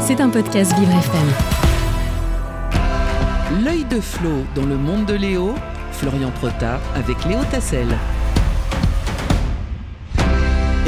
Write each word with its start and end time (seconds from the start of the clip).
C'est 0.00 0.20
un 0.20 0.28
podcast 0.28 0.72
Vivre 0.78 0.92
FM. 0.92 1.28
L'œil 3.64 3.84
de 3.84 4.00
Flo 4.00 4.44
dans 4.54 4.66
le 4.66 4.76
monde 4.76 5.06
de 5.06 5.14
Léo, 5.14 5.54
Florian 5.92 6.30
Prota 6.30 6.80
avec 6.94 7.24
Léo 7.24 7.40
Tassel. 7.50 7.88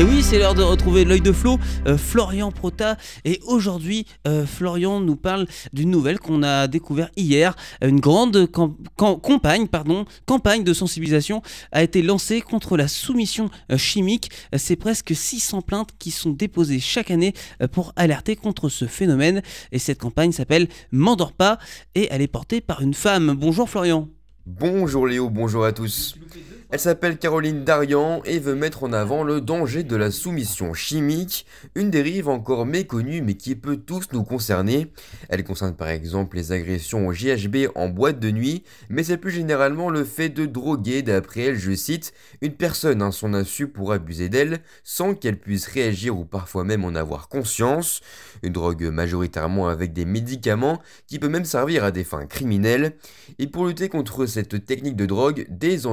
Et 0.02 0.04
oui, 0.04 0.20
c'est 0.24 0.40
l'heure 0.40 0.56
de 0.56 0.64
retrouver 0.64 1.04
l'œil 1.04 1.20
de 1.20 1.30
Flo, 1.30 1.60
euh, 1.86 1.96
Florian 1.96 2.50
Prota. 2.50 2.96
Et 3.24 3.38
aujourd'hui, 3.46 4.04
euh, 4.26 4.44
Florian 4.44 4.98
nous 4.98 5.14
parle 5.14 5.46
d'une 5.72 5.92
nouvelle 5.92 6.18
qu'on 6.18 6.42
a 6.42 6.66
découvert 6.66 7.08
hier. 7.16 7.54
Une 7.82 8.00
grande 8.00 8.50
cam- 8.50 8.74
cam- 8.98 9.20
campagne, 9.20 9.68
pardon, 9.68 10.04
campagne 10.26 10.64
de 10.64 10.72
sensibilisation 10.72 11.40
a 11.70 11.84
été 11.84 12.02
lancée 12.02 12.40
contre 12.40 12.76
la 12.76 12.88
soumission 12.88 13.48
euh, 13.70 13.78
chimique. 13.78 14.32
C'est 14.56 14.74
presque 14.74 15.14
600 15.14 15.62
plaintes 15.62 15.90
qui 16.00 16.10
sont 16.10 16.30
déposées 16.30 16.80
chaque 16.80 17.12
année 17.12 17.32
pour 17.70 17.92
alerter 17.94 18.34
contre 18.34 18.68
ce 18.68 18.86
phénomène. 18.86 19.40
Et 19.70 19.78
cette 19.78 20.00
campagne 20.00 20.32
s'appelle 20.32 20.66
M'endors 20.90 21.32
pas 21.32 21.58
et 21.94 22.08
elle 22.10 22.22
est 22.22 22.26
portée 22.26 22.60
par 22.60 22.82
une 22.82 22.94
femme. 22.94 23.36
Bonjour 23.38 23.70
Florian. 23.70 24.08
Bonjour 24.46 25.06
Léo, 25.06 25.30
bonjour 25.30 25.64
à 25.64 25.70
tous. 25.70 26.16
Elle 26.72 26.80
s'appelle 26.80 27.18
Caroline 27.18 27.64
Darian 27.64 28.22
et 28.24 28.38
veut 28.38 28.54
mettre 28.54 28.84
en 28.84 28.94
avant 28.94 29.24
le 29.24 29.42
danger 29.42 29.82
de 29.82 29.94
la 29.94 30.10
soumission 30.10 30.72
chimique, 30.72 31.44
une 31.74 31.90
dérive 31.90 32.30
encore 32.30 32.64
méconnue 32.64 33.20
mais 33.20 33.34
qui 33.34 33.56
peut 33.56 33.76
tous 33.76 34.06
nous 34.14 34.24
concerner. 34.24 34.90
Elle 35.28 35.44
concerne 35.44 35.74
par 35.74 35.88
exemple 35.88 36.34
les 36.34 36.50
agressions 36.50 37.06
au 37.06 37.12
GHB 37.12 37.68
en 37.74 37.90
boîte 37.90 38.20
de 38.20 38.30
nuit, 38.30 38.62
mais 38.88 39.02
c'est 39.02 39.18
plus 39.18 39.32
généralement 39.32 39.90
le 39.90 40.02
fait 40.02 40.30
de 40.30 40.46
droguer, 40.46 41.02
d'après 41.02 41.42
elle, 41.42 41.58
je 41.58 41.74
cite, 41.74 42.14
une 42.40 42.54
personne 42.54 43.02
à 43.02 43.12
son 43.12 43.34
insu 43.34 43.68
pour 43.68 43.92
abuser 43.92 44.30
d'elle 44.30 44.60
sans 44.82 45.14
qu'elle 45.14 45.38
puisse 45.38 45.66
réagir 45.66 46.18
ou 46.18 46.24
parfois 46.24 46.64
même 46.64 46.86
en 46.86 46.94
avoir 46.94 47.28
conscience. 47.28 48.00
Une 48.42 48.54
drogue 48.54 48.84
majoritairement 48.84 49.68
avec 49.68 49.92
des 49.92 50.06
médicaments 50.06 50.80
qui 51.06 51.18
peut 51.18 51.28
même 51.28 51.44
servir 51.44 51.84
à 51.84 51.90
des 51.90 52.02
fins 52.02 52.24
criminelles. 52.24 52.96
Et 53.38 53.46
pour 53.46 53.66
lutter 53.66 53.90
contre 53.90 54.24
cette 54.24 54.64
technique 54.64 54.96
de 54.96 55.04
drogue, 55.04 55.46
des 55.50 55.86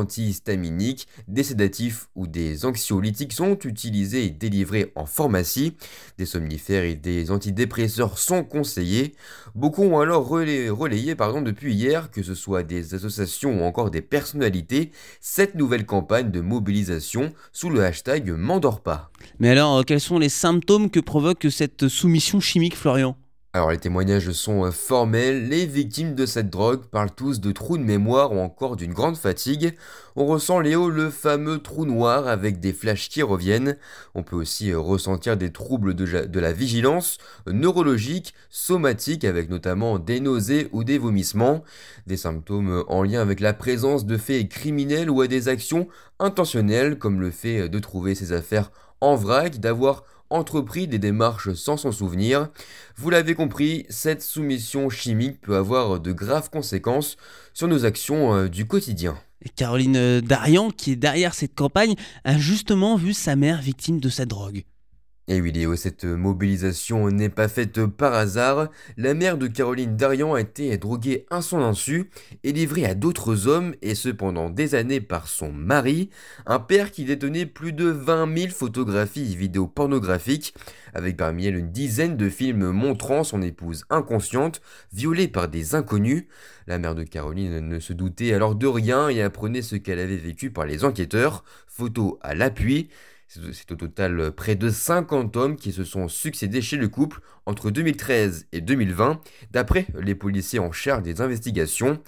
des 1.28 1.44
sédatifs 1.44 2.08
ou 2.16 2.28
des 2.28 2.66
anxiolytiques 2.66 3.34
sont 3.34 3.58
utilisés 3.66 4.26
et 4.26 4.30
délivrés 4.30 4.92
en 4.96 5.06
pharmacie. 5.06 5.76
Des 6.18 6.26
somnifères 6.26 6.84
et 6.84 6.96
des 6.96 7.32
antidépresseurs 7.32 8.18
sont 8.18 8.44
conseillés. 8.44 9.16
Beaucoup 9.56 9.84
ont 9.84 10.00
alors 10.00 10.28
relay- 10.28 10.70
relayé 10.70 11.16
pardon, 11.16 11.42
depuis 11.42 11.74
hier, 11.74 12.12
que 12.12 12.24
ce 12.24 12.36
soit 12.36 12.64
des 12.64 12.94
associations 12.94 13.62
ou 13.62 13.64
encore 13.64 13.92
des 13.92 14.02
personnalités, 14.02 14.92
cette 15.20 15.56
nouvelle 15.56 15.86
campagne 15.86 16.32
de 16.32 16.42
mobilisation 16.42 17.34
sous 17.52 17.70
le 17.70 17.84
hashtag 17.84 18.32
M'endors 18.32 18.82
pas. 18.82 19.12
Mais 19.40 19.50
alors, 19.50 19.78
euh, 19.78 19.84
quels 19.84 20.00
sont 20.02 20.20
les 20.20 20.30
symptômes 20.30 20.90
que 20.90 21.00
provoque 21.00 21.48
cette 21.50 21.88
soumission 21.88 22.40
chimique, 22.40 22.76
Florian? 22.76 23.18
Alors 23.52 23.72
les 23.72 23.80
témoignages 23.80 24.32
sont 24.32 24.66
euh, 24.66 24.70
formels, 24.70 25.50
les 25.50 25.66
victimes 25.66 26.14
de 26.14 26.28
cette 26.28 26.52
drogue 26.52 26.86
parlent 26.86 27.10
tous 27.10 27.40
de 27.40 27.52
trous 27.52 27.80
de 27.80 27.84
mémoire 27.84 28.32
ou 28.32 28.38
encore 28.38 28.76
d'une 28.76 28.94
grande 28.94 29.18
fatigue. 29.18 29.74
On 30.16 30.28
ressent 30.28 30.60
Léo 30.60 30.92
le 30.92 31.10
fameux 31.10 31.58
trou 31.58 31.86
noir 31.86 32.28
avec 32.28 32.60
des 32.60 32.74
flashs 32.74 33.10
qui 33.10 33.24
reviennent. 33.24 33.76
On 34.14 34.22
peut 34.22 34.36
aussi 34.36 34.70
euh, 34.70 34.78
ressentir 34.78 35.36
des 35.36 35.52
troubles 35.52 35.96
de, 35.96 36.40
la 36.40 36.54
vigilance, 36.54 37.18
neurologiques, 37.48 38.36
somatiques 38.52 39.26
avec 39.26 39.50
notamment 39.50 39.98
des 39.98 40.20
nausées 40.20 40.70
ou 40.72 40.84
des 40.84 41.00
vomissements. 41.00 41.64
Des 42.06 42.18
symptômes 42.18 42.70
euh, 42.70 42.84
en 42.88 43.02
lien 43.02 43.20
avec 43.20 43.40
la 43.40 43.54
présence 43.54 44.06
de 44.06 44.18
faits 44.18 44.48
criminels 44.48 45.10
ou 45.10 45.22
à 45.22 45.28
des 45.28 45.48
actions 45.48 45.88
intentionnelles 46.20 47.00
comme 47.00 47.20
le 47.20 47.32
fait 47.32 47.68
de 47.68 47.80
trouver 47.80 48.14
ses 48.14 48.32
affaires 48.32 48.70
en 49.02 49.16
vrac, 49.16 49.60
d'avoir 49.60 50.04
entrepris 50.30 50.88
des 50.88 51.00
démarches 51.00 51.54
sans 51.54 51.78
s'en 51.78 51.92
souvenir. 51.92 52.50
Vous 52.98 53.10
l'avez 53.10 53.36
compris, 53.36 53.86
cette 53.90 54.22
soumission 54.22 54.90
chimique 54.90 55.42
peut 55.42 55.56
avoir 55.56 56.00
de 56.00 56.12
graves 56.12 56.50
conséquences 56.50 57.18
sur 57.54 57.68
nos 57.68 57.86
actions 57.86 58.36
euh, 58.36 58.50
du 58.50 58.66
quotidien. 58.66 59.18
Caroline 59.56 59.96
euh, 59.96 60.22
Darian, 60.22 60.70
qui 60.70 60.92
est 60.92 60.96
derrière 60.96 61.34
cette 61.34 61.56
campagne, 61.56 61.96
a 62.24 62.38
justement 62.38 62.96
vu 62.96 63.14
sa 63.14 63.36
mère 63.36 63.62
victime 63.62 64.00
de 64.00 64.10
cette 64.10 64.30
drogue. 64.30 64.64
Et 65.32 65.42
oui 65.42 65.52
Léo, 65.52 65.76
cette 65.76 66.06
mobilisation 66.06 67.12
n'est 67.12 67.30
pas 67.30 67.48
faite 67.48 67.86
par 67.86 68.16
hasard. 68.16 68.70
La 68.98 69.14
mère 69.14 69.38
de 69.38 69.46
Caroline 69.46 69.96
Darian 69.96 70.34
a 70.34 70.42
été 70.42 70.76
droguée 70.80 71.28
à 71.30 71.44
son 71.44 71.62
insu 71.62 72.10
et 72.44 72.52
livrée 72.52 72.86
à 72.86 72.96
d'autres 72.96 73.46
hommes, 73.48 73.76
et 73.84 73.94
ce 73.94 74.10
pendant 74.10 74.50
des 74.50 74.74
années 74.74 75.02
par 75.02 75.28
son 75.28 75.52
mari, 75.52 76.10
un 76.48 76.58
père 76.58 76.90
qui 76.90 77.06
détenait 77.06 77.46
plus 77.46 77.74
de 77.74 77.86
20 77.86 78.36
000 78.36 78.52
photographies 78.52 79.32
et 79.32 79.36
vidéos 79.36 79.68
pornographiques, 79.68 80.56
avec 80.96 81.16
parmi 81.16 81.46
elles 81.46 81.58
une 81.58 81.72
dizaine 81.72 82.18
de 82.18 82.28
films 82.28 82.72
montrant 82.72 83.24
son 83.24 83.44
épouse 83.44 83.86
inconsciente, 83.92 84.64
violée 84.94 85.28
par 85.28 85.48
des 85.48 85.76
inconnus. 85.76 86.26
La 86.66 86.80
mère 86.80 86.96
de 86.96 87.04
Caroline 87.04 87.60
ne 87.60 87.80
se 87.80 87.94
doutait 87.94 88.34
alors 88.34 88.56
de 88.56 88.66
rien 88.66 89.10
et 89.10 89.22
apprenait 89.22 89.62
ce 89.62 89.76
qu'elle 89.76 90.00
avait 90.00 90.18
vécu 90.18 90.50
par 90.50 90.66
les 90.66 90.84
enquêteurs, 90.84 91.44
photos 91.68 92.16
à 92.22 92.34
l'appui. 92.34 92.90
C'est 93.32 93.72
au 93.72 93.76
total 93.76 94.32
près 94.32 94.56
de 94.56 94.72
50 94.72 95.38
hommes 95.38 95.56
qui 95.56 95.72
se 95.72 95.84
sont 95.84 96.08
succédés 96.08 96.64
chez 96.64 96.78
le 96.78 96.88
couple 96.88 97.22
entre 97.46 97.70
2013 97.70 98.48
et 98.54 98.60
2020, 98.60 99.22
d'après 99.52 99.86
les 100.02 100.16
policiers 100.16 100.58
en 100.58 100.72
charge 100.72 101.04
des 101.04 101.22
investigations. 101.22 102.00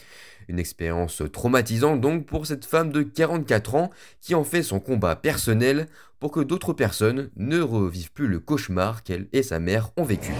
Une 0.48 0.58
expérience 0.58 1.22
traumatisante 1.32 2.02
donc 2.02 2.26
pour 2.26 2.48
cette 2.48 2.66
femme 2.66 2.92
de 2.92 3.04
44 3.04 3.76
ans 3.76 3.92
qui 4.20 4.34
en 4.34 4.44
fait 4.44 4.64
son 4.64 4.80
combat 4.80 5.16
personnel 5.16 5.86
pour 6.20 6.32
que 6.32 6.40
d'autres 6.40 6.74
personnes 6.74 7.30
ne 7.36 7.62
revivent 7.62 8.12
plus 8.12 8.28
le 8.28 8.40
cauchemar 8.40 9.04
qu'elle 9.04 9.28
et 9.32 9.44
sa 9.44 9.60
mère 9.60 9.92
ont 9.98 10.04
vécu. 10.04 10.34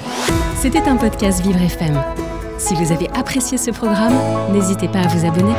C'était 0.56 0.80
un 0.80 0.98
podcast 0.98 1.44
Vivre 1.44 1.62
FM. 1.62 2.02
Si 2.58 2.74
vous 2.74 2.92
avez 2.92 3.08
apprécié 3.10 3.60
ce 3.60 3.70
programme, 3.70 4.16
n'hésitez 4.52 4.88
pas 4.88 5.02
à 5.02 5.08
vous 5.08 5.28
abonner. 5.28 5.54